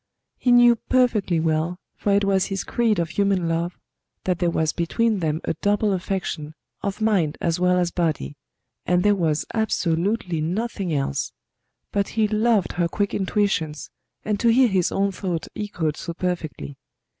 [0.39, 3.77] He knew perfectly well, for it was his creed of human love,
[4.23, 8.35] that there was between them a double affection, of mind as well as body;
[8.83, 11.33] and there was absolutely nothing else:
[11.91, 13.91] but he loved her quick intuitions,
[14.25, 16.77] and to hear his own thought echoed so perfectly.